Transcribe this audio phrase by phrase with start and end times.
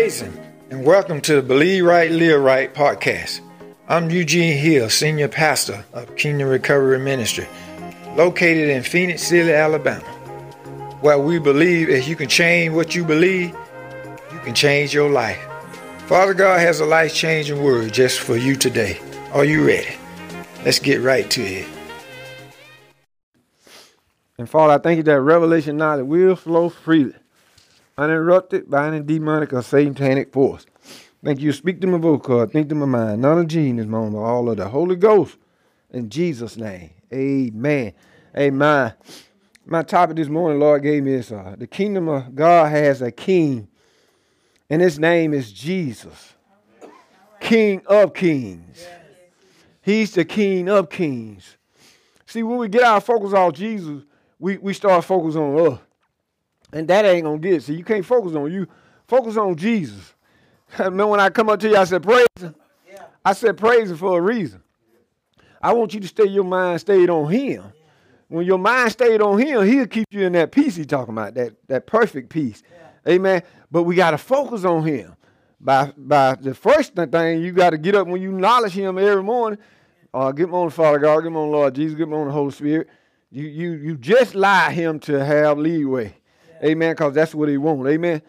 [0.00, 3.42] praise Him, and welcome to the Believe Right, Live Right podcast.
[3.86, 7.46] I'm Eugene Hill, Senior Pastor of Kingdom Recovery Ministry,
[8.16, 10.02] located in Phenix City, Alabama,
[11.02, 13.54] where we believe if you can change what you believe,
[14.32, 15.38] you can change your life.
[16.06, 18.98] Father God has a life changing word just for you today.
[19.34, 19.94] Are you ready?
[20.64, 21.68] Let's get right to it.
[24.38, 27.12] And Father, I thank you that revelation knowledge will flow freely,
[28.00, 30.64] uninterrupted by any demonic or satanic force.
[31.22, 31.52] Thank you.
[31.52, 34.56] Speak to my vocal, think to my mind, Not a genius, moment, but all of
[34.56, 35.36] the Holy Ghost.
[35.90, 36.90] In Jesus' name.
[37.12, 37.92] Amen.
[38.36, 38.94] Amen.
[39.66, 43.12] My topic this morning, Lord gave me is uh, the kingdom of God has a
[43.12, 43.68] king,
[44.70, 46.34] and his name is Jesus.
[47.38, 48.86] King of kings.
[49.82, 51.56] He's the king of kings.
[52.24, 54.04] See, when we get our focus on Jesus,
[54.38, 55.78] we, we start focus on us.
[56.72, 57.62] And that ain't gonna get it.
[57.64, 58.66] See, you can't focus on you.
[59.06, 60.14] Focus on Jesus.
[60.78, 62.54] Remember when I come up to you, I said praise him?
[62.88, 63.02] Yeah.
[63.24, 64.62] I said praise him for a reason.
[65.60, 67.64] I want you to stay your mind stayed on him.
[68.28, 71.34] When your mind stayed on him, he'll keep you in that peace he's talking about,
[71.34, 72.62] that, that perfect peace.
[73.04, 73.12] Yeah.
[73.14, 73.42] Amen.
[73.72, 75.16] But we got to focus on him.
[75.60, 79.22] By by the first thing, you got to get up when you acknowledge him every
[79.22, 79.58] morning.
[80.14, 82.14] Uh, get him on the Father God, get him on the Lord Jesus, get him
[82.14, 82.88] on the Holy Spirit.
[83.30, 86.14] You you you just lie him to have leeway.
[86.62, 86.92] Amen.
[86.92, 87.88] Because that's what he wants.
[87.88, 88.22] Amen.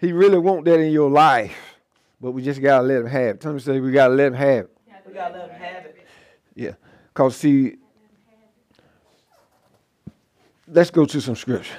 [0.00, 1.56] He really want that in your life.
[2.20, 3.40] But we just gotta let him have it.
[3.40, 4.78] Tell me say we gotta let him have it.
[5.06, 6.06] We gotta let him have it.
[6.54, 6.72] Yeah.
[7.14, 7.76] Cause see,
[10.66, 11.76] let's go to some scripture.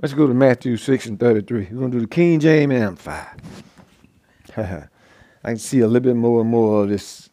[0.00, 1.68] Let's go to Matthew 6 and 33.
[1.70, 3.42] We're gonna do the King James Amplified.
[4.56, 7.28] I can see a little bit more and more of this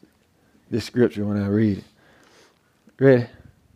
[0.69, 1.83] this scripture when I read it.
[3.00, 3.28] Ready?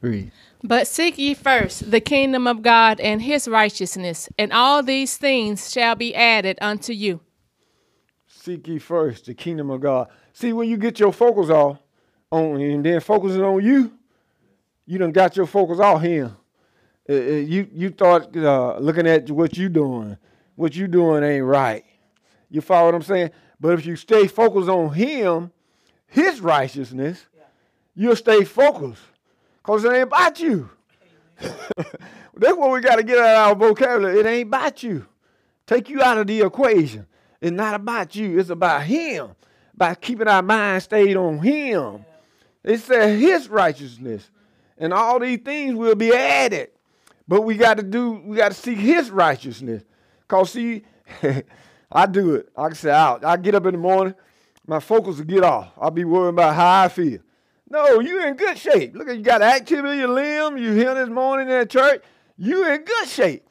[0.06, 0.32] Read.
[0.64, 5.72] But seek ye first the kingdom of God and his righteousness, and all these things
[5.72, 7.22] shall be added unto you.
[8.28, 10.08] Seek ye first the kingdom of God.
[10.34, 11.80] See, when you get your focus off
[12.32, 13.92] on and then focusing on you,
[14.86, 16.36] you done got your focus off him.
[17.10, 20.18] Uh, uh, you you thought uh, looking at what you doing,
[20.56, 21.84] what you doing ain't right.
[22.50, 23.32] You follow what I'm saying?
[23.60, 25.52] But if you stay focused on him,
[26.08, 27.44] his righteousness, yeah.
[27.96, 29.02] you'll stay focused.
[29.66, 30.70] Because it ain't about you.
[31.40, 34.20] That's what we got to get out of our vocabulary.
[34.20, 35.08] It ain't about you.
[35.66, 37.08] Take you out of the equation.
[37.42, 38.40] It's not about you.
[38.40, 39.32] It's about him.
[39.76, 42.06] By keeping our mind stayed on him.
[42.64, 44.30] It said his righteousness.
[44.78, 46.70] And all these things will be added.
[47.28, 49.84] But we got to do, we got to seek his righteousness.
[50.22, 50.84] Because see,
[51.92, 52.50] I do it.
[52.56, 53.26] I say out.
[53.26, 54.14] I get up in the morning,
[54.68, 55.72] my focus will get off.
[55.76, 57.20] I'll be worrying about how I feel.
[57.76, 58.96] No, you in good shape.
[58.96, 60.58] Look at you got activity in your limb.
[60.58, 62.02] You here this morning in church.
[62.38, 63.46] You in good shape.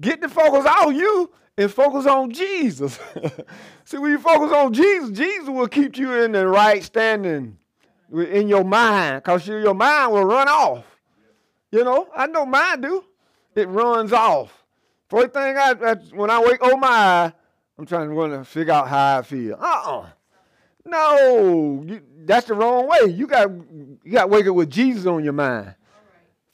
[0.00, 2.98] Get the focus off you and focus on Jesus.
[3.84, 7.56] See, when you focus on Jesus, Jesus will keep you in the right standing
[8.12, 10.84] in your mind, because your mind will run off.
[11.70, 13.04] You know, I know mine do.
[13.54, 14.64] It runs off.
[15.08, 17.32] First thing I, I when I wake, oh my, eye,
[17.78, 19.54] I'm trying to figure out how I feel.
[19.54, 20.06] Uh-uh.
[20.84, 23.12] No, you, that's the wrong way.
[23.12, 25.66] You got you got to wake up with Jesus on your mind.
[25.66, 25.76] Right.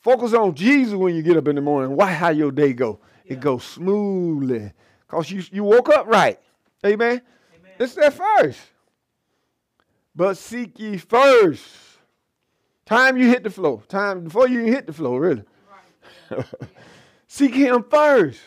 [0.00, 1.96] Focus on Jesus when you get up in the morning.
[1.96, 3.00] Why how your day go?
[3.24, 3.34] Yeah.
[3.34, 4.72] It goes smoothly
[5.06, 6.38] because you you woke up right.
[6.84, 7.22] Amen.
[7.56, 7.72] Amen.
[7.78, 8.60] It's that first.
[10.14, 11.64] But seek ye first.
[12.84, 13.82] Time you hit the floor.
[13.88, 15.42] Time before you hit the floor, really.
[16.30, 16.44] Right.
[17.28, 18.40] seek Him first.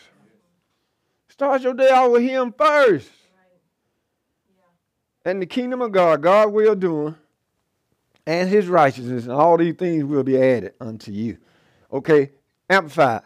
[1.30, 3.10] Start your day out with Him first
[5.26, 7.16] and the kingdom of God, God will do,
[8.26, 11.38] and his righteousness, and all these things will be added unto you.
[11.92, 12.32] Okay,
[12.70, 13.20] amplify.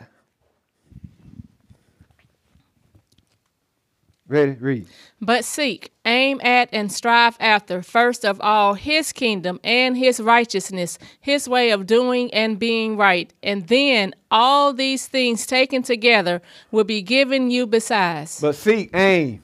[4.28, 4.88] Ready, read.
[5.22, 10.98] But seek, aim at, and strive after, first of all, his kingdom and his righteousness,
[11.22, 13.32] his way of doing and being right.
[13.44, 16.42] And then all these things taken together
[16.72, 18.42] will be given you besides.
[18.42, 19.44] But seek, aim.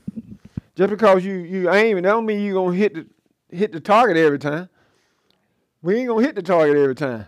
[0.75, 3.07] Just because you you aiming, that don't mean you're gonna hit the
[3.55, 4.69] hit the target every time.
[5.81, 7.25] We ain't gonna hit the target every time.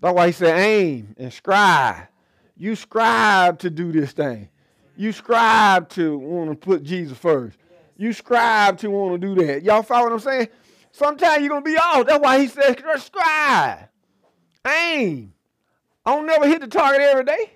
[0.00, 2.08] That's why he said aim and scribe.
[2.56, 4.48] You scribe to do this thing.
[4.96, 7.58] You scribe to want to put Jesus first.
[7.96, 9.62] You scribe to want to do that.
[9.62, 10.48] Y'all follow what I'm saying?
[10.92, 12.06] Sometimes you're gonna be off.
[12.06, 13.88] That's why he said scribe.
[14.66, 15.32] Aim.
[16.06, 17.52] I don't never hit the target every day.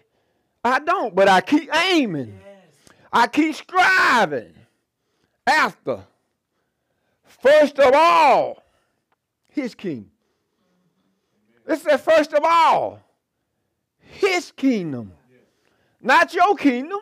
[0.64, 2.38] I don't, but I keep aiming.
[3.12, 4.52] I keep scribing
[5.48, 6.04] after,
[7.24, 8.62] first of all,
[9.48, 10.10] his kingdom.
[11.66, 13.00] It said, first of all,
[13.98, 15.12] his kingdom.
[16.00, 17.00] Not your kingdom.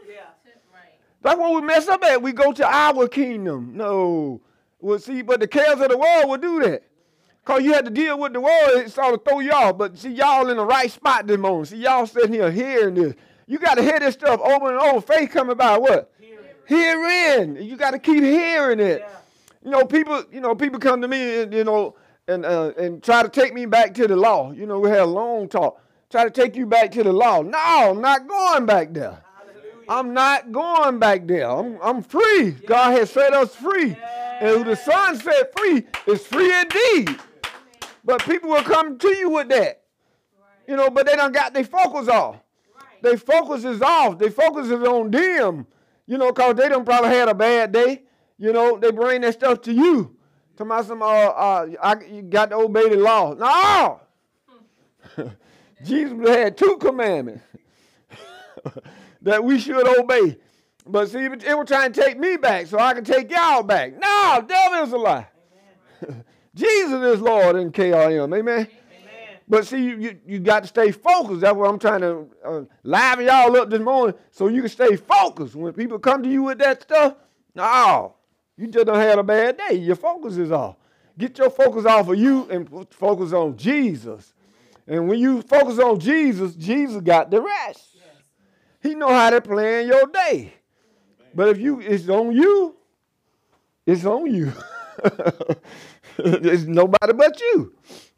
[1.23, 2.23] That's what we mess up at.
[2.23, 3.73] We go to our kingdom.
[3.75, 4.41] No.
[4.81, 6.83] Well, see, but the cares of the world will do that.
[7.45, 9.73] Because you had to deal with the world, it sort of throw y'all.
[9.73, 11.69] But see, y'all in the right spot this moment.
[11.69, 13.15] See, y'all sitting here hearing this.
[13.47, 15.01] You got to hear this stuff over and over.
[15.01, 16.13] Faith coming by what?
[16.67, 17.57] Hearing.
[17.57, 19.01] You got to keep hearing it.
[19.01, 19.17] Yeah.
[19.65, 20.25] You know, people.
[20.33, 21.97] You know, people come to me, and, you know,
[22.29, 24.53] and uh, and try to take me back to the law.
[24.53, 25.81] You know, we had a long talk.
[26.11, 27.43] Try to take you back to the law.
[27.43, 29.19] No, I'm not going back there.
[29.89, 31.49] I'm not going back there.
[31.49, 32.51] I'm, I'm free.
[32.51, 33.97] God has set us free.
[34.41, 37.19] And who the Son set free is free indeed.
[38.05, 39.83] But people will come to you with that.
[40.69, 42.37] You know, but they don't got their focus off.
[43.03, 44.19] Their focus is off.
[44.19, 45.67] Their focus is on them.
[46.07, 48.03] You know, because they don't probably had a bad day.
[48.39, 50.17] You know, they bring that stuff to you.
[50.57, 53.35] To my some, uh, uh, I, you got to obey the law.
[53.35, 54.01] No!
[55.85, 57.43] Jesus had two commandments
[59.23, 60.39] that we should obey.
[60.87, 63.93] But see, it was trying to take me back so I can take y'all back.
[63.99, 65.27] No, devil is a lie.
[66.55, 68.25] Jesus is Lord in KRM.
[68.25, 68.35] Amen.
[68.35, 68.69] Amen.
[69.49, 71.41] But see, you, you, you, got to stay focused.
[71.41, 74.97] That's what I'm trying to uh, liven y'all up this morning so you can stay
[74.97, 75.55] focused.
[75.55, 77.15] When people come to you with that stuff,
[77.55, 78.17] no,
[78.57, 79.77] you just don't have a bad day.
[79.77, 80.77] Your focus is off.
[81.17, 84.35] Get your focus off of you and focus on Jesus.
[84.87, 87.97] And when you focus on Jesus, Jesus got the rest.
[88.83, 90.55] He know how to plan your day.
[91.35, 92.77] But if you it's on you,
[93.85, 94.53] it's on you.
[96.19, 97.75] it's nobody but you.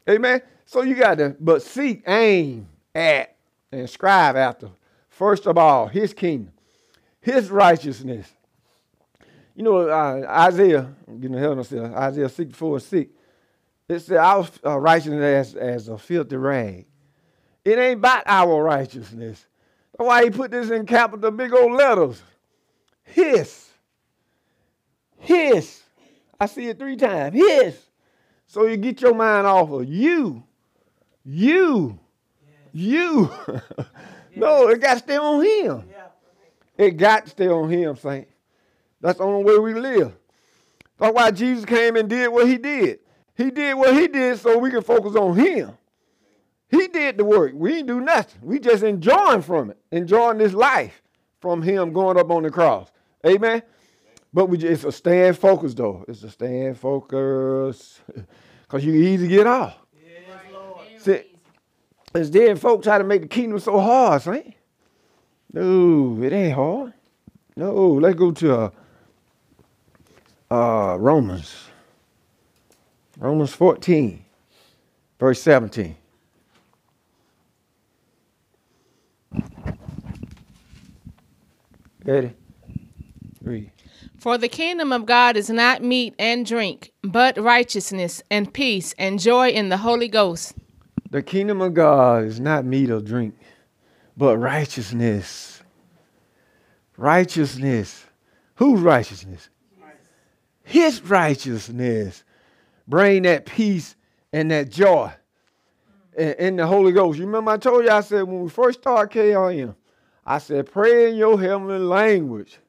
[0.09, 0.41] Amen.
[0.69, 3.35] So you got to but seek, aim at,
[3.71, 4.69] and strive after.
[5.07, 6.53] First of all, his kingdom,
[7.21, 8.31] his righteousness.
[9.55, 13.11] You know, uh, Isaiah, getting ahead of myself, Isaiah 64 and 6.
[13.87, 16.85] It said, Our uh, righteousness as, as a filthy rag.
[17.65, 19.43] It ain't about our righteousness.
[19.97, 22.21] That's why he put this in capital big old letters.
[23.01, 23.69] His.
[25.17, 25.81] His.
[26.39, 27.33] I see it three times.
[27.33, 27.75] His.
[28.45, 30.43] So you get your mind off of you.
[31.23, 31.99] You.
[32.71, 33.29] You.
[34.35, 35.89] no, it got to stay on him.
[36.77, 38.27] It got to stay on him, Saint.
[39.01, 40.13] That's the only way we live.
[40.97, 42.99] That's why Jesus came and did what he did.
[43.35, 45.71] He did what he did so we can focus on him.
[46.69, 47.53] He did the work.
[47.55, 48.41] We didn't do nothing.
[48.43, 51.01] We just enjoying from it, enjoying this life
[51.39, 52.91] from him going up on the cross.
[53.25, 53.63] Amen.
[54.33, 56.05] But we just, it's a stand focus though.
[56.07, 57.99] It's a stand focus.
[58.61, 59.79] Because you can easily get off.
[60.99, 61.21] See,
[62.13, 64.57] it's then folks try to make the kingdom so hard, see?
[65.53, 66.93] No, it ain't hard.
[67.55, 68.69] No, let's go to uh,
[70.51, 71.55] uh, Romans.
[73.17, 74.23] Romans 14,
[75.19, 75.95] verse 17.
[82.05, 82.33] Ready?
[83.41, 83.71] Read.
[84.17, 89.19] For the kingdom of God is not meat and drink, but righteousness and peace and
[89.19, 90.55] joy in the Holy Ghost.
[91.11, 93.35] The kingdom of God is not meat or drink,
[94.15, 95.61] but righteousness.
[96.97, 98.05] Righteousness.
[98.55, 99.49] Whose righteousness?
[100.63, 102.23] His righteousness
[102.87, 103.95] bring that peace
[104.31, 105.11] and that joy
[106.15, 107.17] in, the Holy Ghost.
[107.17, 109.75] You remember I told you, I said when we first started KRM,
[110.25, 112.59] I said, pray in your heavenly language.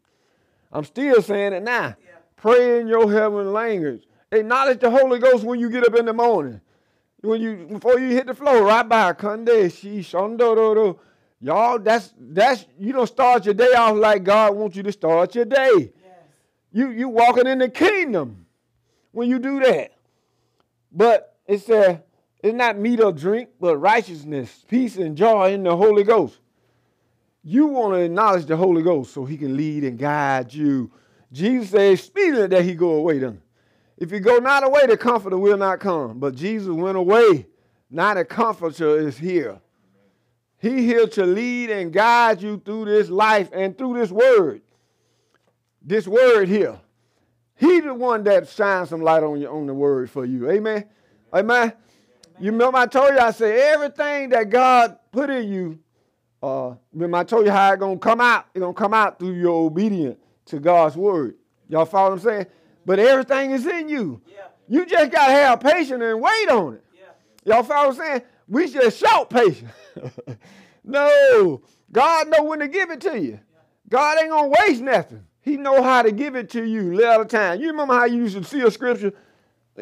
[0.72, 1.96] I'm still saying it now.
[2.02, 2.12] Yeah.
[2.36, 4.04] Pray in your heavenly language.
[4.32, 6.60] Acknowledge the Holy Ghost when you get up in the morning.
[7.22, 10.98] When you before you hit the floor, right by Kande, she shondoro.
[11.40, 15.34] Y'all, that's that's you don't start your day off like God wants you to start
[15.34, 15.70] your day.
[15.74, 16.14] Yes.
[16.72, 18.46] You you walking in the kingdom
[19.12, 19.92] when you do that.
[20.92, 22.02] But it said,
[22.42, 26.38] it's not meat or drink, but righteousness, peace, and joy in the Holy Ghost.
[27.42, 30.90] You want to acknowledge the Holy Ghost so he can lead and guide you.
[31.32, 33.40] Jesus says, speedily that he go away then.
[34.00, 36.18] If you go not away, the comforter will not come.
[36.18, 37.46] But Jesus went away.
[37.90, 39.60] Now the comforter is here.
[40.58, 44.62] He here to lead and guide you through this life and through this word.
[45.82, 46.78] This word here.
[47.56, 50.50] He the one that shines some light on you on the word for you.
[50.50, 50.86] Amen.
[51.32, 51.58] Amen.
[51.58, 51.72] Amen.
[52.38, 55.78] You remember I told you I said everything that God put in you.
[56.42, 58.46] Uh, remember I told you how it's gonna come out.
[58.54, 61.36] It's gonna come out through your obedience to God's word.
[61.68, 62.46] Y'all follow what I'm saying?
[62.86, 64.20] But everything is in you.
[64.26, 64.46] Yeah.
[64.68, 66.84] You just gotta have patience and wait on it.
[66.94, 67.54] Yeah.
[67.54, 68.22] Y'all follow what I'm saying?
[68.48, 69.70] We should shout patience.
[70.84, 73.40] no, God know when to give it to you.
[73.88, 75.24] God ain't gonna waste nothing.
[75.42, 77.60] He know how to give it to you little time.
[77.60, 79.12] You remember how you used to see a scripture?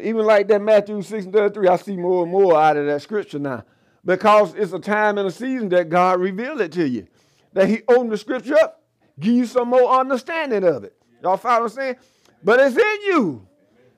[0.01, 3.01] Even like that Matthew 6 and 33, I see more and more out of that
[3.01, 3.63] scripture now.
[4.05, 7.07] Because it's a time and a season that God revealed it to you.
[7.53, 8.83] That he opened the scripture up,
[9.19, 10.95] give you some more understanding of it.
[11.21, 11.95] Y'all follow what I'm saying?
[12.43, 13.47] But it's in you.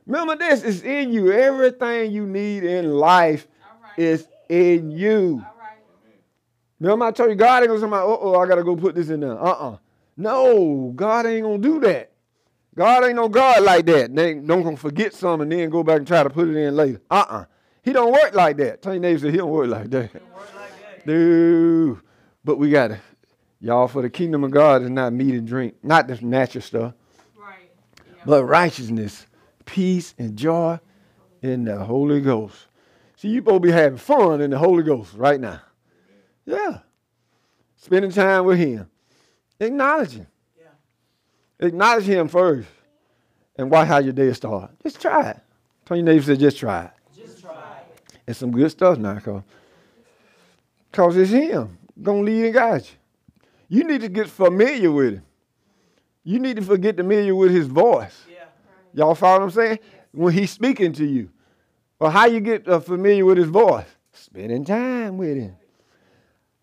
[0.05, 1.31] Remember this, it's in you.
[1.31, 3.47] Everything you need in life
[3.97, 5.45] is in you.
[6.79, 9.19] Remember I told you God ain't gonna say, oh, I gotta go put this in
[9.19, 9.39] there.
[9.39, 9.77] Uh-uh.
[10.17, 12.11] No, God ain't gonna do that.
[12.75, 14.15] God ain't no God like that.
[14.15, 16.75] They don't gonna forget something and then go back and try to put it in
[16.75, 17.01] later.
[17.11, 17.45] Uh-uh.
[17.83, 18.81] He don't work like that.
[18.81, 20.11] Tell your neighbor he don't work like that.
[21.05, 21.99] Dude.
[22.43, 22.99] But we gotta,
[23.59, 26.93] y'all, for the kingdom of God is not meat and drink, not the natural stuff.
[28.25, 29.25] But righteousness,
[29.65, 30.79] peace, and joy
[31.41, 32.67] in the Holy Ghost.
[33.15, 35.61] See, you both be having fun in the Holy Ghost right now.
[36.45, 36.79] Yeah.
[37.75, 38.89] Spending time with him.
[39.59, 40.27] Acknowledge him.
[40.59, 41.67] Yeah.
[41.67, 42.67] Acknowledge him first.
[43.57, 44.71] And watch how your day start.
[44.81, 45.39] Just try it.
[45.85, 46.91] Tell your neighbor, say, just try it.
[47.15, 48.19] Just try it.
[48.27, 49.43] It's some good stuff now, cause,
[50.91, 51.77] cause it's him.
[52.01, 52.81] Gonna lead and guide
[53.69, 53.77] you.
[53.77, 55.23] You need to get familiar with him.
[56.23, 58.25] You need to get familiar with his voice.
[58.29, 58.45] Yeah.
[58.93, 59.79] Y'all follow what I'm saying?
[60.11, 61.29] When he's speaking to you.
[61.99, 63.85] Well, how you get uh, familiar with his voice?
[64.13, 65.55] Spending time with him.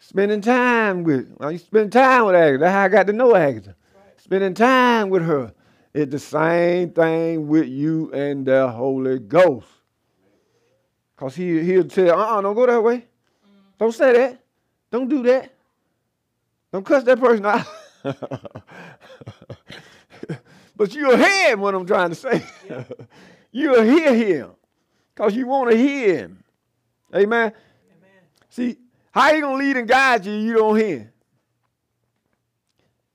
[0.00, 2.59] Spending time with, well, you spend time with Agatha.
[2.59, 3.75] That's how I got to know Agatha.
[3.95, 4.21] Right.
[4.21, 5.53] Spending time with her.
[5.95, 9.67] It's the same thing with you and the Holy Ghost.
[11.17, 12.99] Because he, he'll tell, uh-uh, don't go that way.
[12.99, 13.05] Mm.
[13.79, 14.41] Don't say that.
[14.91, 15.53] Don't do that.
[16.73, 17.67] Don't cuss that person out.
[20.76, 22.45] but you'll hear him what I'm trying to say.
[22.69, 22.85] Yeah.
[23.52, 24.50] you'll hear him.
[25.14, 26.45] Because you want to hear him.
[27.14, 27.52] Amen.
[27.52, 27.52] Amen.
[28.50, 28.76] See,
[29.11, 30.33] how you gonna lead and guide you?
[30.33, 31.12] You don't hear.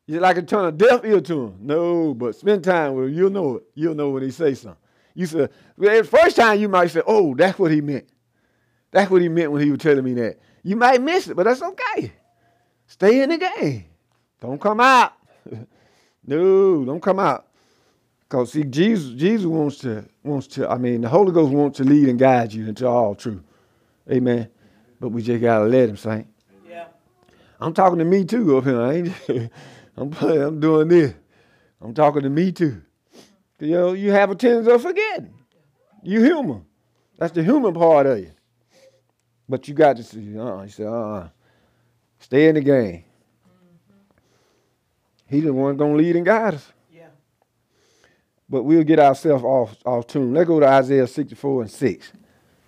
[0.05, 1.57] You like to turn a deaf ear to him.
[1.61, 3.13] No, but spend time with him.
[3.13, 3.63] You'll know it.
[3.73, 4.77] You'll know when he say something.
[5.13, 8.09] You said well, the first time you might say, "Oh, that's what he meant."
[8.91, 10.39] That's what he meant when he was telling me that.
[10.61, 12.13] You might miss it, but that's okay.
[12.85, 13.85] Stay in the game.
[14.43, 15.13] Don't come out.
[16.27, 17.47] no, don't come out.
[18.19, 20.69] Because see, Jesus, Jesus wants to wants to.
[20.69, 23.41] I mean, the Holy Ghost wants to lead and guide you into all truth.
[24.11, 24.49] Amen.
[24.99, 26.27] But we just gotta let him, saint.
[26.67, 26.87] Yeah.
[27.61, 28.81] I'm talking to me too up here.
[28.81, 29.13] I ain't.
[29.95, 31.13] I'm I'm doing this.
[31.81, 32.81] I'm talking to me too.
[33.59, 35.33] You know, you have a tendency of forgetting.
[36.03, 36.65] You human.
[37.17, 38.31] That's the human part of you.
[39.47, 40.37] But you got to see.
[40.37, 40.43] Uh.
[40.43, 40.63] Uh-uh.
[40.63, 40.91] He said, uh.
[40.91, 41.29] Uh-uh.
[42.19, 43.05] Stay in the game.
[45.33, 46.71] He's the one gonna lead and guide us.
[46.93, 47.07] Yeah.
[48.49, 50.33] But we'll get ourselves off off tune.
[50.33, 52.11] Let's go to Isaiah 64 and 6.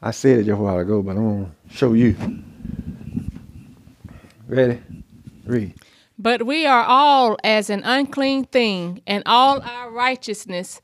[0.02, 2.16] I said it just a while ago, but I'm going to show you.
[4.48, 4.80] Ready?
[5.46, 5.74] Read.
[6.20, 10.80] But we are all as an unclean thing, and all our righteousness,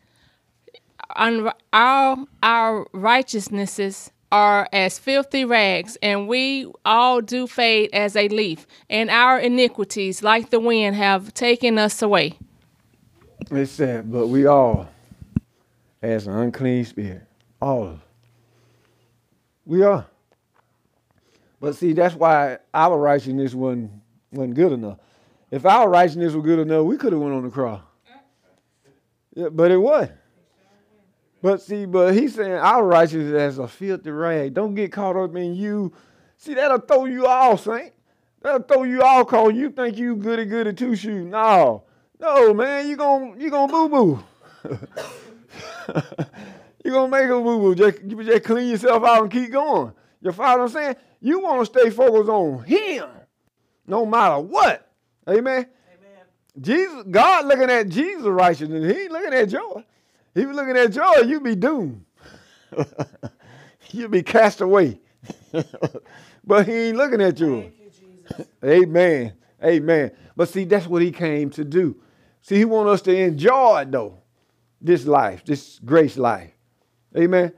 [1.15, 8.27] un, our, our righteousnesses are as filthy rags, and we all do fade as a
[8.29, 12.38] leaf, and our iniquities, like the wind, have taken us away.
[13.51, 14.88] It said, but we all,
[16.01, 17.23] as an unclean spirit,
[17.61, 18.00] all
[19.65, 20.05] we are.
[21.59, 23.91] But see, that's why our righteousness wasn't,
[24.31, 24.97] wasn't good enough.
[25.51, 27.81] If our righteousness was good enough, we could have went on the cross.
[29.35, 30.11] Yeah, but it wasn't.
[31.41, 34.53] But see, but he's saying our righteousness as a filthy rag.
[34.53, 35.91] Don't get caught up in you.
[36.38, 37.93] See, that'll throw you off, Saint.
[38.41, 41.25] That'll throw you off cause you think you goody goody two shoes.
[41.25, 41.83] No.
[42.19, 44.24] No, man, you gonna you gonna boo boo.
[46.83, 47.75] You're gonna make a boo boo.
[47.75, 49.91] Just, you just clean yourself out and keep going.
[50.21, 50.95] You follow what I'm saying?
[51.19, 53.07] You want to stay focused on Him,
[53.88, 54.91] no matter what.
[55.27, 55.67] Amen.
[55.67, 55.67] Amen.
[56.60, 58.95] Jesus, God looking at Jesus' righteousness.
[58.95, 59.83] He ain't looking at joy.
[60.33, 62.05] He was looking at joy, you be doomed.
[63.91, 65.00] you be cast away.
[66.43, 67.71] but he ain't looking at you.
[68.38, 69.33] you Amen.
[69.63, 70.11] Amen.
[70.35, 72.01] But see, that's what he came to do.
[72.41, 74.21] See, he want us to enjoy it though
[74.81, 76.51] this life, this grace life.
[77.15, 77.53] Amen.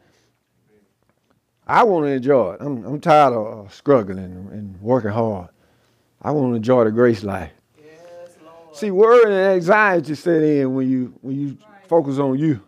[1.65, 2.57] I want to enjoy it.
[2.59, 5.49] I'm, I'm tired of uh, struggling and working hard.
[6.21, 7.51] I want to enjoy the grace life.
[7.77, 8.75] Yes, Lord.
[8.75, 11.72] See, worry and anxiety set in when you when you right.
[11.87, 12.61] Focus on you.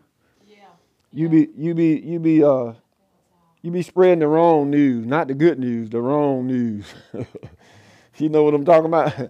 [1.16, 2.74] You be you be you be uh
[3.62, 6.86] you be spreading the wrong news, not the good news, the wrong news.
[8.18, 9.18] you know what I'm talking about?
[9.18, 9.28] Yeah.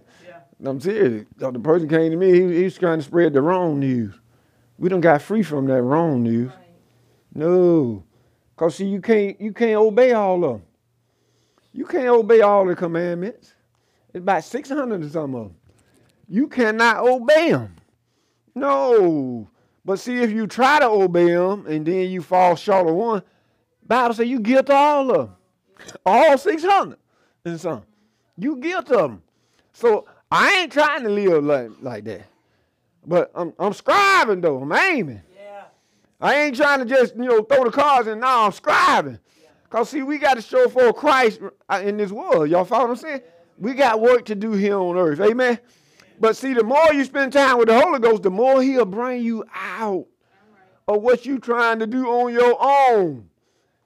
[0.64, 1.26] I'm serious.
[1.36, 4.12] The person came to me, he, he was trying to spread the wrong news.
[4.78, 6.48] We don't got free from that wrong news.
[6.48, 6.58] Right.
[7.34, 8.02] No.
[8.56, 10.62] Because see, you can't you can't obey all of them.
[11.72, 13.54] You can't obey all the commandments.
[14.08, 15.56] It's about 600 or some of them.
[16.28, 17.76] You cannot obey them.
[18.56, 19.48] No.
[19.86, 23.22] But see, if you try to obey them and then you fall short of one,
[23.86, 25.36] Bible says you guilty all of them.
[26.04, 26.98] All 600
[27.44, 27.84] and some.
[28.36, 29.22] You guilty of them.
[29.72, 32.22] So I ain't trying to live like, like that.
[33.06, 34.60] But I'm, I'm scribing though.
[34.60, 35.22] I'm aiming.
[35.36, 35.62] Yeah.
[36.20, 39.20] I ain't trying to just, you know, throw the cards and Now I'm scribing.
[39.62, 42.50] Because, see, we got to show for Christ uh, in this world.
[42.50, 43.20] Y'all follow what I'm saying?
[43.56, 45.20] We got work to do here on earth.
[45.20, 45.60] Amen?
[46.18, 49.22] But see, the more you spend time with the Holy Ghost, the more he'll bring
[49.22, 50.06] you out
[50.88, 53.28] of what you're trying to do on your own.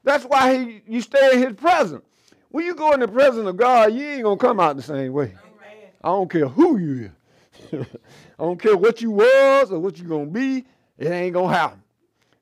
[0.04, 2.04] That's why he, you stay in his presence.
[2.50, 4.82] When you go in the presence of God, you ain't going to come out the
[4.82, 5.34] same way.
[6.02, 7.10] I don't care who you
[7.72, 7.86] is.
[8.38, 10.64] I don't care what you was or what you going to be.
[10.98, 11.82] It ain't going to happen.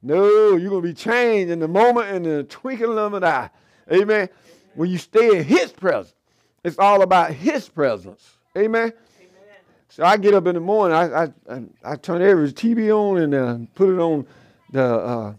[0.00, 3.50] No, you're going to be changed in the moment in the twinkling of an eye.
[3.92, 4.28] Amen.
[4.74, 6.14] When you stay in his presence,
[6.62, 8.36] it's all about his presence.
[8.56, 8.92] Amen.
[9.88, 13.18] So I get up in the morning, I, I, I, I turn every TV on
[13.18, 14.26] and uh, put it on
[14.70, 15.34] the, uh,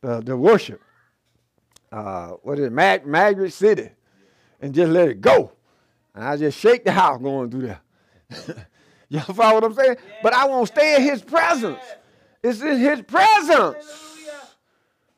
[0.00, 0.80] the, the worship.
[1.92, 3.90] Uh, what is it, Mag- Maverick City,
[4.60, 5.52] and just let it go.
[6.14, 7.80] And I just shake the house going through there.
[9.08, 9.96] Y'all follow what I'm saying?
[10.22, 11.78] But I won't stay in his presence.
[12.42, 13.76] It's in his presence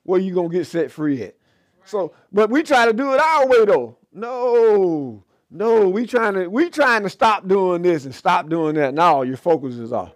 [0.03, 1.37] where you gonna get set free at.
[1.85, 3.97] So, but we try to do it our way though.
[4.13, 8.95] No, no, we trying to we trying to stop doing this and stop doing that.
[8.95, 10.15] Now your focus is off.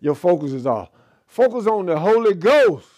[0.00, 0.90] Your focus is off.
[1.26, 2.88] Focus on the Holy Ghost.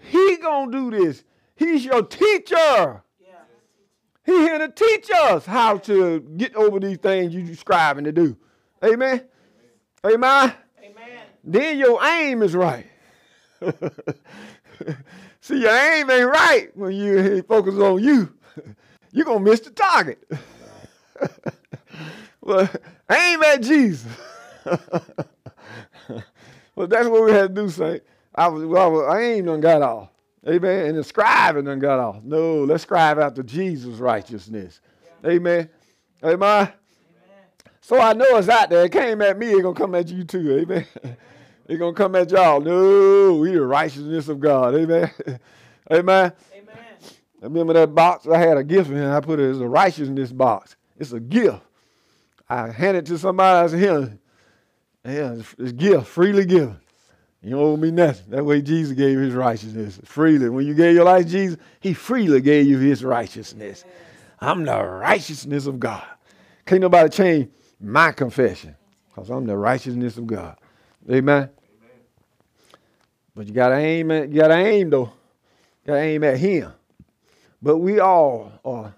[0.00, 1.24] He gonna do this.
[1.56, 3.02] He's your teacher.
[4.26, 8.36] He here to teach us how to get over these things you striving to do.
[8.84, 9.22] Amen.
[10.04, 10.52] Amen.
[10.82, 11.20] Amen.
[11.44, 12.86] Then your aim is right.
[15.40, 18.34] See, your aim ain't right when you focus on you.
[19.16, 20.22] You're to miss the target.
[22.42, 22.68] well,
[23.10, 24.12] aim at Jesus.
[26.76, 28.02] well, that's what we had to do, Saint.
[28.34, 30.10] I was, well, I ain't done got off.
[30.46, 30.84] Amen.
[30.84, 32.22] And the scribing done got off.
[32.24, 34.82] No, let's scribe after Jesus' righteousness.
[35.24, 35.70] Amen.
[36.22, 36.72] Amen.
[37.80, 38.84] So I know it's out there.
[38.84, 40.58] It came at me, it's gonna come at you too.
[40.58, 40.86] Amen.
[41.68, 42.60] It's gonna come at y'all.
[42.60, 44.76] No, we the righteousness of God.
[44.76, 45.10] Amen.
[45.28, 45.40] Amen.
[45.90, 46.32] Amen.
[47.46, 48.26] Remember that box.
[48.26, 48.98] I had a gift in.
[49.02, 50.76] I put it as a righteousness box.
[50.98, 51.60] It's a gift.
[52.48, 53.64] I hand it to somebody.
[53.64, 54.18] I said, "Here,
[55.04, 56.78] yeah, it's, gift, freely given.
[57.42, 60.48] You owe me nothing." That way, Jesus gave His righteousness freely.
[60.48, 63.84] When you gave your life, to Jesus, He freely gave you His righteousness.
[64.40, 66.04] I'm the righteousness of God.
[66.64, 67.48] Can't nobody change
[67.80, 68.74] my confession
[69.08, 70.56] because I'm the righteousness of God.
[71.08, 71.48] Amen.
[73.36, 75.12] But you gotta aim at you gotta aim though.
[75.84, 76.72] You gotta aim at him.
[77.62, 78.94] But we all are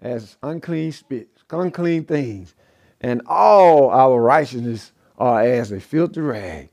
[0.00, 2.54] as unclean spirits, unclean things,
[3.00, 6.70] and all our righteousness are as a filthy rag.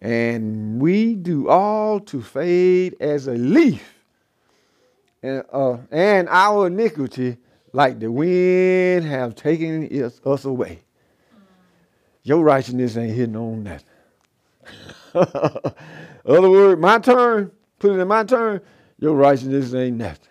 [0.00, 3.82] And we do all to fade as a leaf.
[5.22, 7.38] And, uh, and our iniquity,
[7.72, 10.80] like the wind, have taken us, us away.
[12.22, 13.88] Your righteousness ain't hitting on nothing.
[15.14, 18.60] Other word, my turn, put it in my turn,
[18.98, 20.28] your righteousness ain't nothing.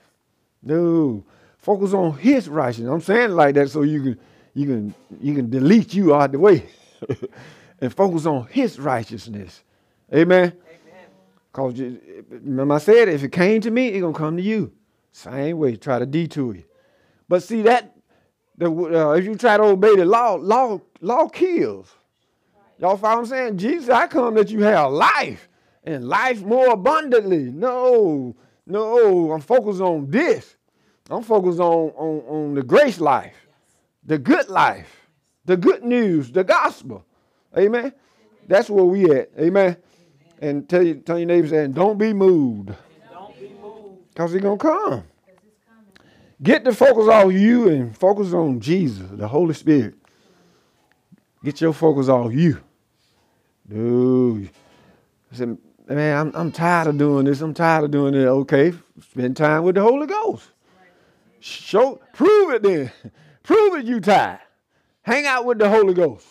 [0.63, 1.23] No.
[1.58, 2.89] Focus on his righteousness.
[2.89, 4.19] I'm saying it like that so you can
[4.54, 6.67] you can you can delete you out the way.
[7.82, 9.63] and focus on his righteousness.
[10.13, 10.54] Amen.
[11.52, 11.80] Because
[12.30, 14.71] remember I said if it came to me, it's gonna come to you.
[15.12, 16.63] Same way, try to detour you.
[17.28, 17.95] But see that
[18.58, 21.93] the, uh, if you try to obey the law, law law kills.
[22.80, 23.58] Y'all follow what I'm saying?
[23.58, 25.47] Jesus, I come that you have life
[25.84, 27.52] and life more abundantly.
[27.52, 30.56] No, no, I'm focused on this.
[31.10, 33.36] I'm focused on, on, on the grace life,
[34.06, 35.08] the good life,
[35.45, 37.06] the good news, the gospel.
[37.58, 37.93] Amen.
[38.47, 39.30] That's where we at.
[39.38, 39.78] Amen.
[40.39, 42.73] And tell, you, tell your neighbors, and don't be moved.
[43.12, 44.10] Don't be moved.
[44.10, 45.04] Because he's going to come.
[46.41, 49.95] Get the focus off you and focus on Jesus, the Holy Spirit.
[51.43, 52.60] Get your focus off you.
[53.69, 54.49] Dude.
[55.88, 57.41] Man, I'm, I'm tired of doing this.
[57.41, 58.26] I'm tired of doing it.
[58.26, 60.50] Okay, spend time with the Holy Ghost.
[61.39, 62.91] Show, prove it then.
[63.43, 64.39] prove it you tired.
[65.02, 66.26] Hang out with the Holy Ghost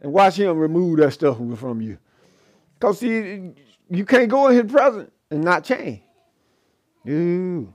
[0.00, 1.96] and watch him remove that stuff from you.
[2.74, 3.52] Because see,
[3.88, 6.02] you can't go in his presence and not change.
[7.08, 7.72] Ooh,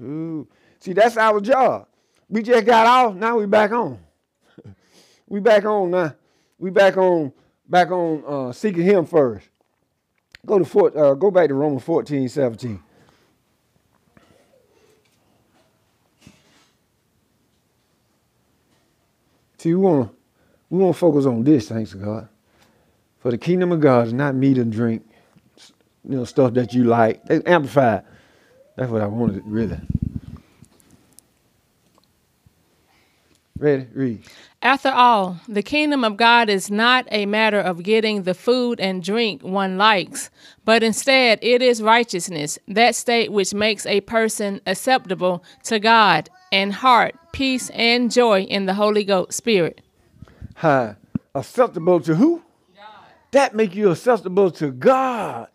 [0.00, 0.46] ooh.
[0.78, 1.86] See, that's our job.
[2.28, 3.98] We just got off, now we back on.
[5.26, 6.14] we back on now.
[6.58, 7.32] We back on,
[7.66, 9.48] back on uh, seeking him first.
[10.46, 12.82] Go to four, uh, go back to Romans 14, 17.
[19.58, 20.14] See, we want to
[20.68, 22.28] we want to focus on this, thanks to God.
[23.20, 25.08] For the kingdom of God is not meat and drink,
[26.06, 27.22] you know, stuff that you like.
[27.30, 28.04] Amplified.
[28.76, 29.80] That's what I wanted, really.
[33.56, 33.86] Ready?
[33.94, 34.22] Read.
[34.64, 39.04] After all, the kingdom of God is not a matter of getting the food and
[39.04, 40.30] drink one likes,
[40.64, 46.72] but instead it is righteousness, that state which makes a person acceptable to God, and
[46.72, 49.82] heart, peace, and joy in the Holy Ghost Spirit.
[50.54, 50.96] Hi.
[51.34, 52.42] Acceptable to who?
[53.32, 55.48] That make you acceptable to God.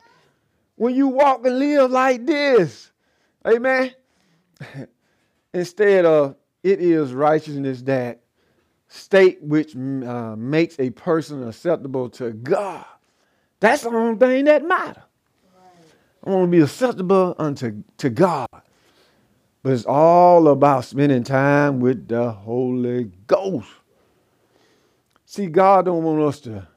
[0.75, 2.91] When you walk and live like this,
[3.47, 3.91] amen.
[5.55, 8.21] Instead of it is righteousness that
[8.89, 12.85] state which uh, makes a person acceptable to God.
[13.59, 15.03] That's the only thing that matter.
[16.23, 18.47] I want to be acceptable unto to God.
[19.61, 23.69] But it's all about spending time with the Holy Ghost.
[25.25, 26.67] See, God don't want us to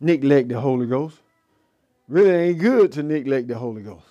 [0.00, 1.18] neglect the Holy Ghost.
[2.08, 4.06] Really ain't good to neglect the Holy Ghost.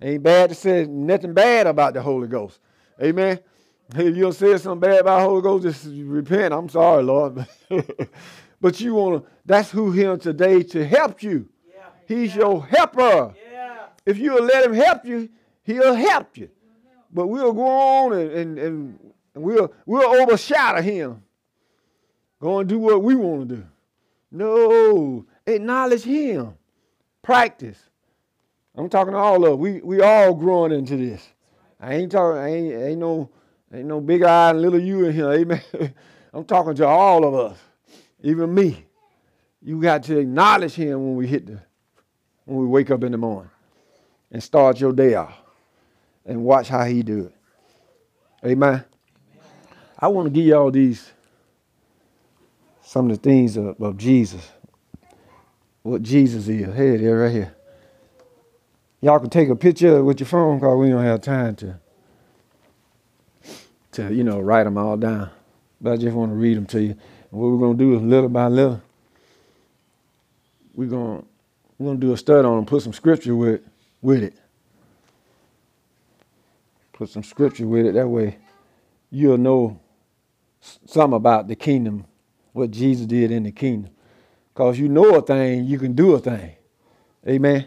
[0.00, 2.60] Ain't bad to say nothing bad about the Holy Ghost.
[3.02, 3.40] Amen.
[3.94, 6.54] If you say something bad about Holy Ghost, just repent.
[6.54, 7.46] I'm sorry, Lord.
[8.60, 11.48] but you want to, that's who here today to help you.
[11.68, 11.82] Yeah.
[12.06, 12.42] He's yeah.
[12.42, 13.34] your helper.
[13.52, 13.86] Yeah.
[14.06, 15.28] If you'll let him help you,
[15.64, 16.46] he'll help you.
[16.46, 17.00] Mm-hmm.
[17.12, 21.22] But we'll go on and, and, and we'll, we'll overshadow him.
[22.40, 23.64] Go and do what we want to do.
[24.30, 26.54] No, acknowledge him.
[27.22, 27.78] Practice.
[28.76, 29.58] I'm talking to all of us.
[29.58, 31.28] we we all growing into this.
[31.80, 33.30] I ain't talking, I ain't, ain't no
[33.72, 35.62] Ain't no big eye and little you in here, amen.
[36.32, 37.58] I'm talking to all of us,
[38.22, 38.84] even me.
[39.62, 41.60] You got to acknowledge him when we hit the
[42.46, 43.50] when we wake up in the morning
[44.32, 45.34] and start your day off
[46.24, 48.48] and watch how he do it.
[48.48, 48.84] Amen.
[49.98, 51.12] I want to give y'all these
[52.82, 54.50] some of the things of, of Jesus.
[55.82, 56.74] What Jesus is.
[56.74, 57.54] Hey, there right here.
[59.00, 61.78] Y'all can take a picture with your phone because we don't have time to
[63.92, 65.30] to, you know, write them all down.
[65.80, 66.90] But I just want to read them to you.
[66.90, 68.82] And what we're going to do is little by little,
[70.74, 71.26] we're going
[71.78, 73.62] we're going to do a study on them, put some scripture with,
[74.02, 74.34] with it.
[76.92, 77.94] Put some scripture with it.
[77.94, 78.36] That way
[79.10, 79.80] you'll know
[80.60, 82.04] something about the kingdom,
[82.52, 83.90] what Jesus did in the kingdom.
[84.52, 86.54] Because you know a thing, you can do a thing.
[87.26, 87.66] Amen.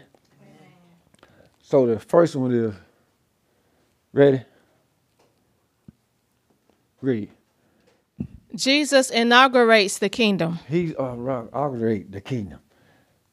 [1.60, 2.72] So the first one is
[4.12, 4.42] ready?
[7.04, 7.30] Read.
[8.54, 10.58] Jesus inaugurates the kingdom.
[10.68, 12.60] He uh, inaugurates the kingdom.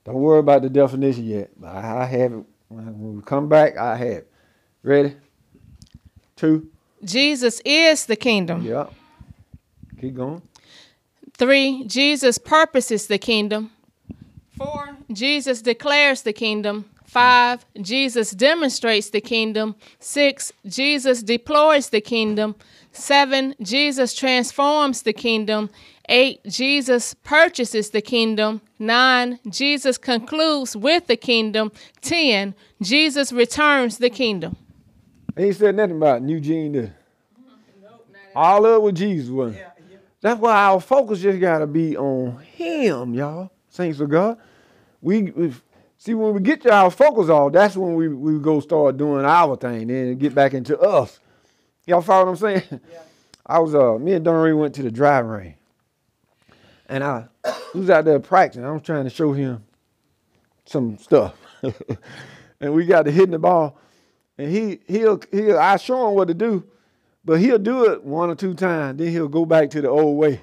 [0.04, 2.46] Don't worry about the definition yet, but I have it.
[2.68, 4.32] When we come back, I have it.
[4.84, 5.16] Ready?
[6.36, 6.70] Two.
[7.04, 8.64] Jesus is the kingdom.
[8.64, 8.94] Yep.
[10.00, 10.42] Keep going.
[11.38, 11.86] Three.
[11.86, 13.72] Jesus purposes the kingdom.
[14.58, 14.98] Four.
[15.12, 16.90] Jesus declares the kingdom.
[17.12, 17.65] Five.
[17.82, 19.76] Jesus demonstrates the kingdom.
[20.00, 20.54] Six.
[20.65, 22.56] Jesus deploys the kingdom.
[22.93, 25.69] Seven, Jesus transforms the kingdom.
[26.08, 28.62] Eight, Jesus purchases the kingdom.
[28.80, 31.74] Nine, Jesus concludes with the kingdom.
[32.00, 34.56] Ten, Jesus returns the kingdom.
[35.36, 36.95] He said nothing about Eugene there.
[38.34, 39.54] All it with Jesus was.
[39.54, 39.97] Yeah, yeah.
[40.21, 43.52] That's why our focus just gotta be on Him, y'all.
[43.67, 44.38] Saints of God.
[45.02, 45.52] We, we
[46.02, 49.24] see when we get to our focus off, that's when we, we go start doing
[49.24, 51.20] our thing, then get back into us.
[51.86, 52.82] Y'all follow what I'm saying?
[52.92, 53.00] Yeah.
[53.46, 55.56] I was uh me and Donnery went to the driving range.
[56.88, 57.26] And I
[57.76, 58.66] was out there practicing.
[58.66, 59.64] I was trying to show him
[60.66, 61.36] some stuff.
[62.60, 63.78] and we got to hitting the ball.
[64.38, 66.64] And he he'll he'll I show him what to do,
[67.24, 70.18] but he'll do it one or two times, then he'll go back to the old
[70.18, 70.42] way.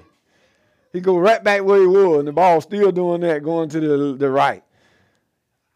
[0.93, 3.79] He go right back where he was, and the ball still doing that, going to
[3.79, 4.63] the, the right.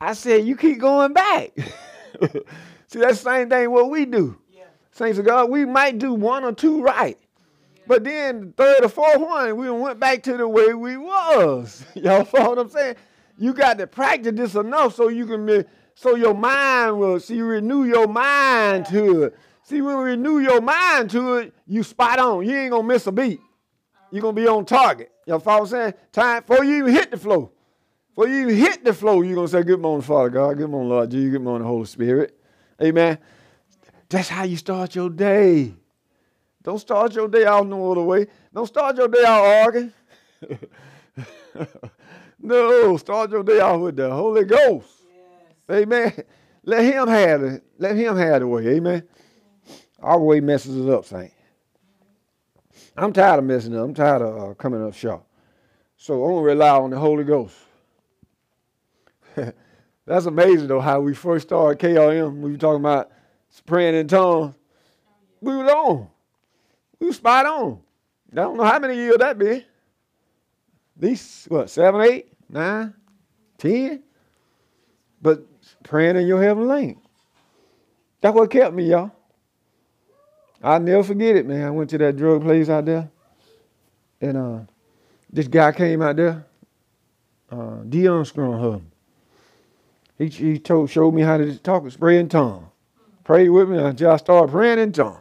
[0.04, 1.52] I said, you keep going back.
[2.88, 4.38] See, that's the same thing what we do.
[4.92, 7.18] Saints of God, we might do one or two right.
[7.88, 11.86] But then the third or fourth one, we went back to the way we was.
[11.96, 12.96] Y'all follow what I'm saying?
[13.38, 15.63] You got to practice this enough so you can be,
[15.96, 19.38] so your mind will see renew your mind to it.
[19.63, 22.46] See, when you renew your mind to it, you spot on.
[22.46, 23.39] You ain't gonna miss a beat.
[24.12, 25.12] You're gonna be on target.
[25.26, 25.94] Y'all follow what I'm saying?
[26.12, 27.54] Time before you even hit the flow.
[28.15, 30.89] Before you even hit the flow, you're gonna say, Good morning, Father God, good morning,
[30.89, 32.38] Lord Jesus, good morning, Holy Spirit.
[32.80, 33.17] Amen.
[34.08, 35.73] That's how you start your day.
[36.62, 38.28] Don't start your day out no other way.
[38.54, 39.93] Don't start your day out arguing.
[42.39, 44.89] no, start your day out with the Holy Ghost.
[45.67, 45.82] Yes.
[45.82, 46.13] Amen.
[46.65, 47.63] Let him have it.
[47.80, 48.67] Let him have the way.
[48.67, 49.08] Amen.
[49.99, 51.34] Our way messes us up, Saint.
[52.95, 53.86] I'm tired of messing up.
[53.86, 55.23] I'm tired of uh, coming up short.
[55.97, 57.56] So I'm gonna rely on the Holy Ghost.
[60.06, 62.39] That's amazing though how we first started KRM.
[62.39, 63.12] We were talking about
[63.65, 64.56] praying in tongues,
[65.41, 66.08] we was on.
[67.00, 67.80] We was spot on.
[68.32, 69.65] I don't know how many years that be.
[70.98, 72.93] These what seven, eight, nine,
[73.58, 74.04] ten.
[75.22, 75.46] But
[75.84, 77.06] praying in your heavenly language.
[78.22, 79.12] That's what kept me, y'all.
[80.62, 81.67] I'll never forget it, man.
[81.67, 83.10] I went to that drug place out there,
[84.22, 84.60] and uh,
[85.30, 86.46] this guy came out there.
[87.52, 88.84] Uh, Dion Strong
[90.23, 92.69] He he told showed me how to talk, spray in tongue.
[93.23, 95.19] Pray with me until I just started praying in tongue.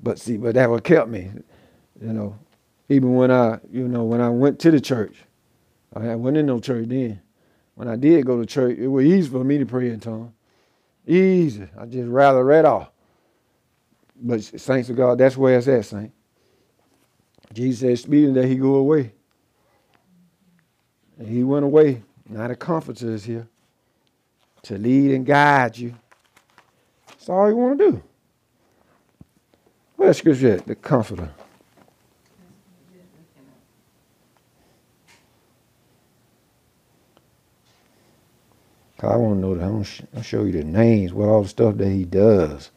[0.00, 1.30] But see, but that what kept me,
[2.00, 2.38] you know.
[2.88, 5.16] Even when I, you know, when I went to the church,
[5.94, 7.20] I went in no church then.
[7.74, 10.34] When I did go to church, it was easy for me to pray in tongue.
[11.06, 11.66] Easy.
[11.78, 12.90] I just rather read off.
[14.14, 16.12] But thanks to God, that's where it's at, saint.
[17.52, 19.14] Jesus said, speeding that he go away.
[21.18, 22.02] And he went away.
[22.28, 23.48] Now the comforter is here
[24.62, 25.94] to lead and guide you.
[27.08, 28.02] That's all you want to do.
[29.96, 30.56] Where's scripture?
[30.58, 31.30] The comforter.
[39.02, 39.64] I want to know that.
[39.64, 42.70] I'm going to show you the names, what all the stuff that he does.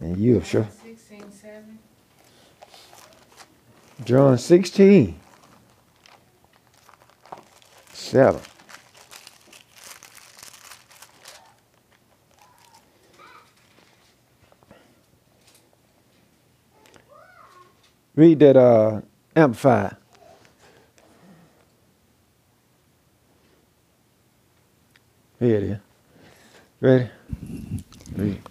[0.00, 0.66] And you sure.
[0.82, 1.78] 16, 7.
[4.04, 5.20] John 16.
[7.92, 8.40] 7.
[18.20, 19.00] Read that uh,
[19.34, 19.96] Amplified.
[25.38, 25.78] Here it is.
[26.82, 27.10] Ready?
[28.16, 28.42] Read.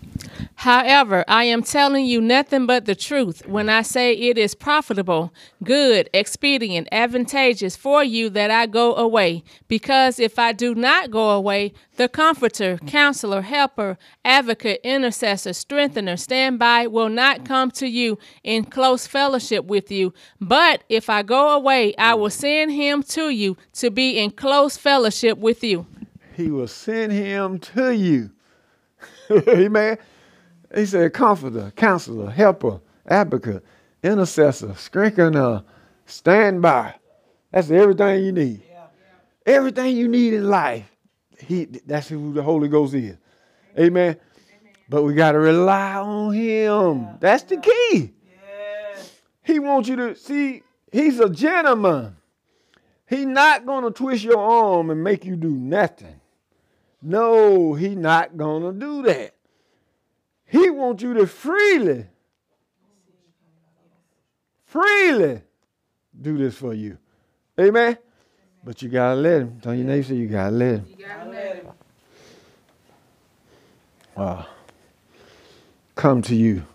[0.55, 5.33] However, I am telling you nothing but the truth when I say it is profitable,
[5.63, 9.43] good, expedient, advantageous for you that I go away.
[9.67, 16.87] Because if I do not go away, the Comforter, Counselor, Helper, Advocate, Intercessor, Strengthener, Standby
[16.87, 20.13] will not come to you in close fellowship with you.
[20.39, 24.77] But if I go away, I will send him to you to be in close
[24.77, 25.85] fellowship with you.
[26.35, 28.31] He will send him to you.
[29.31, 29.97] Amen.
[30.73, 33.63] He said, comforter, counselor, helper, advocate,
[34.03, 35.63] intercessor, strengthener,
[36.05, 36.95] standby.
[37.51, 38.61] That's everything you need.
[38.69, 38.85] Yeah.
[39.45, 40.89] Everything you need in life.
[41.39, 43.17] He, that's who the Holy Ghost is.
[43.77, 44.17] Amen.
[44.17, 44.17] Amen.
[44.89, 47.01] But we got to rely on Him.
[47.01, 47.15] Yeah.
[47.19, 48.13] That's the key.
[49.43, 52.15] He wants you to see, He's a gentleman.
[53.07, 56.21] He's not going to twist your arm and make you do nothing.
[57.01, 59.33] No, He's not going to do that.
[60.49, 62.07] He wants you to freely,
[64.65, 65.41] freely
[66.19, 66.97] do this for you.
[67.59, 67.97] Amen.
[68.63, 69.59] But you gotta let him.
[69.61, 70.85] Tell your neighbor, you gotta let him.
[70.89, 71.67] You gotta let him.
[74.15, 74.47] Wow.
[75.95, 76.65] Come to you,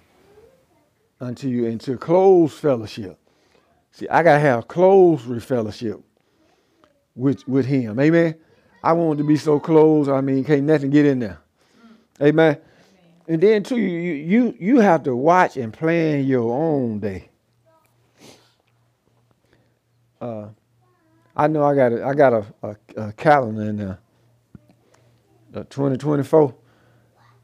[1.20, 3.18] unto you into close fellowship.
[3.90, 6.00] See, I gotta have close fellowship
[7.16, 7.98] with with him.
[7.98, 8.36] Amen.
[8.82, 10.08] I want to be so close.
[10.08, 11.38] I mean, can't nothing get in there.
[12.20, 12.58] Amen.
[13.26, 17.30] And then too, you you you have to watch and plan your own day.
[20.20, 20.48] Uh,
[21.36, 23.98] I know I got a, I got a, a, a calendar in there.
[25.54, 26.54] Uh, 2024.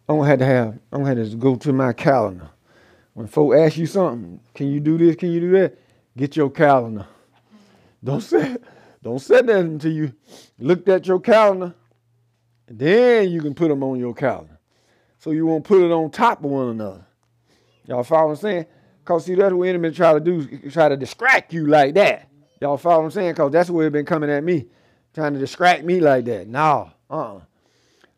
[0.08, 2.50] I'm gonna have to have I'm gonna have to go to my calendar.
[3.14, 5.16] When folk ask you something, can you do this?
[5.16, 5.78] Can you do that?
[6.16, 7.06] Get your calendar.
[8.04, 8.56] Don't say
[9.02, 10.12] don't say that until you
[10.58, 11.74] looked at your calendar.
[12.66, 14.49] Then you can put them on your calendar
[15.20, 17.04] so you won't put it on top of one another.
[17.86, 18.66] Y'all follow what I'm saying?
[19.04, 22.28] Because see, that's what enemy try to do, try to distract you like that.
[22.60, 23.32] Y'all follow what I'm saying?
[23.32, 24.66] Because that's where it been coming at me,
[25.14, 26.48] trying to distract me like that.
[26.48, 27.40] No, uh-uh.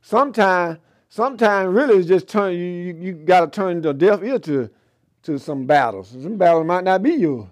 [0.01, 4.71] Sometimes, sometimes really it's just turn you, you, you gotta turn the deaf ear to
[5.25, 6.09] to some battles.
[6.11, 7.25] Some battles might not be.
[7.27, 7.47] Right.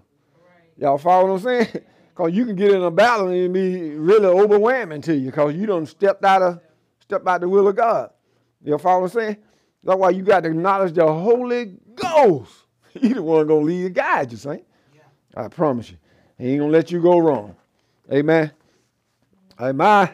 [0.77, 1.83] Y'all follow what I'm saying?
[2.13, 5.55] Because you can get in a battle and it be really overwhelming to you because
[5.55, 6.59] you don't stepped out of
[6.99, 8.11] step out the will of God.
[8.63, 9.37] You follow what I'm saying?
[9.83, 12.53] That's why you got to acknowledge the Holy Ghost.
[12.99, 14.65] He the one gonna lead and guide you, saint.
[14.93, 15.45] Yeah.
[15.45, 15.97] I promise you.
[16.37, 17.55] He ain't gonna let you go wrong.
[18.11, 18.51] Amen.
[19.57, 20.09] Amen.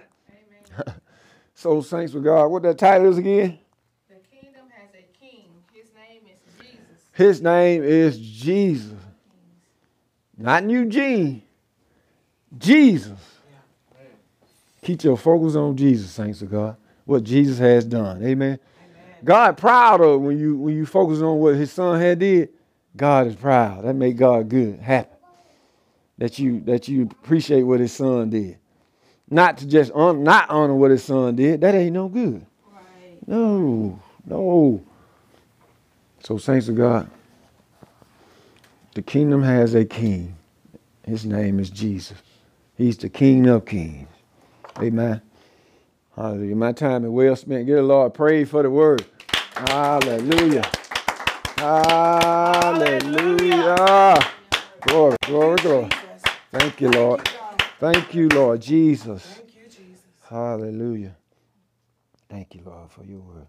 [0.86, 0.96] Amen.
[1.56, 2.46] so saints with God.
[2.50, 3.58] What that title is again?
[4.08, 5.46] The kingdom has a king.
[5.74, 7.04] His name is Jesus.
[7.14, 9.00] His name is Jesus.
[10.38, 11.42] Not Eugene.
[12.60, 13.18] Jesus.
[13.50, 14.06] Yeah.
[14.84, 18.18] Keep your focus on Jesus, saints of God what Jesus has done.
[18.18, 18.60] Amen.
[18.60, 18.60] Amen.
[19.24, 22.50] God proud of when you when you focus on what his son had did.
[22.96, 23.86] God is proud.
[23.86, 25.16] That make God good, happy.
[26.18, 28.58] That you that you appreciate what his son did.
[29.30, 31.62] Not to just un, not honor what his son did.
[31.62, 32.46] That ain't no good.
[32.74, 33.28] Right.
[33.28, 34.84] No, no.
[36.24, 37.10] So saints of God,
[38.96, 40.36] The kingdom has a king.
[41.06, 42.18] His name is Jesus.
[42.76, 44.08] He's the King of kings.
[44.80, 45.22] Amen.
[46.18, 46.56] Hallelujah.
[46.56, 47.68] My time is well spent.
[47.68, 49.06] Get a Lord praise for the word.
[49.54, 50.64] Hallelujah.
[52.58, 53.76] Hallelujah.
[54.82, 55.90] Glory, glory, glory.
[56.52, 57.30] Thank you, Lord.
[57.80, 59.42] Thank you, Lord Jesus.
[60.28, 61.16] Hallelujah.
[62.30, 63.46] Thank you, Lord, for your word.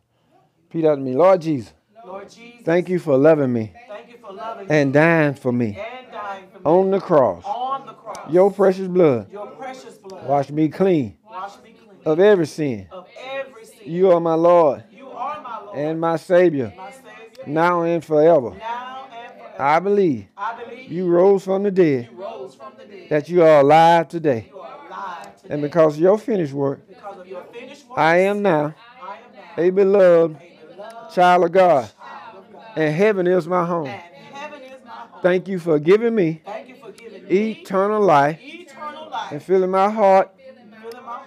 [0.64, 1.72] Repeat out to me, Lord Jesus.
[2.04, 4.74] Lord Jesus, Thank you for loving me thank you for loving me.
[4.74, 7.44] and dying for me me and dying for me on the cross.
[7.44, 8.32] on the cross.
[8.32, 12.88] Your precious blood Your precious blood wash me clean wash me clean of every sin.
[12.90, 13.76] of every sin.
[13.86, 18.04] You are my Lord You are my Lord, and my Savior my Savior, now and
[18.04, 18.50] forever.
[18.50, 19.62] now and forever.
[19.62, 23.08] I believe I believe you rose from the dead, you rose from the dead.
[23.10, 24.46] that you are alive today.
[24.48, 25.54] You are alive today.
[25.54, 29.16] And because of your finished work, because of your finished work, I am now I
[29.16, 32.62] am now a beloved a beloved child of God, child of God.
[32.76, 33.86] and heaven is my home.
[33.86, 34.00] And
[34.36, 35.20] heaven is my home.
[35.22, 39.42] Thank you for giving me Thank you for giving me eternal life eternal life, and
[39.42, 40.34] filling my heart filling my heart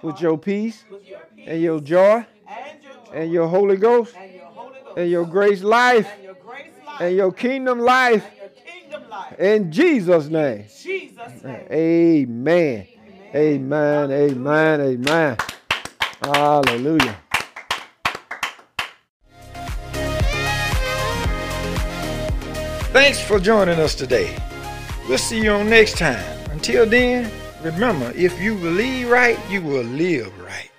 [0.02, 0.84] with your peace
[1.46, 2.26] and your joy
[3.14, 4.16] and your Holy Ghost
[4.96, 6.12] and your grace life
[7.00, 8.26] and your kingdom life
[9.40, 9.72] in.
[9.72, 10.66] Jesus' name.
[11.72, 12.88] Amen.
[13.34, 14.12] Amen.
[14.12, 14.82] Amen.
[14.82, 15.38] Amen.
[16.22, 17.18] Hallelujah.
[22.92, 24.36] Thanks for joining us today.
[25.08, 26.22] We'll see you on next time.
[26.52, 27.32] Until then,
[27.64, 30.71] remember if you believe right, you will live right.